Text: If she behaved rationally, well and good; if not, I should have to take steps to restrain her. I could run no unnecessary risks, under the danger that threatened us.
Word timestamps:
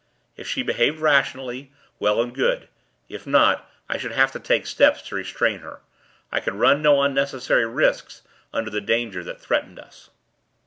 If 0.35 0.47
she 0.47 0.63
behaved 0.63 0.97
rationally, 0.99 1.71
well 1.99 2.23
and 2.23 2.33
good; 2.33 2.67
if 3.07 3.27
not, 3.27 3.69
I 3.87 3.99
should 3.99 4.13
have 4.13 4.31
to 4.31 4.39
take 4.39 4.65
steps 4.65 5.03
to 5.03 5.13
restrain 5.15 5.59
her. 5.59 5.81
I 6.31 6.39
could 6.39 6.55
run 6.55 6.81
no 6.81 7.03
unnecessary 7.03 7.67
risks, 7.67 8.23
under 8.51 8.71
the 8.71 8.81
danger 8.81 9.23
that 9.23 9.39
threatened 9.39 9.77
us. 9.77 10.09